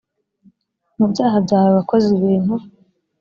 [0.97, 2.53] mu byaha byawe wakoze ibintu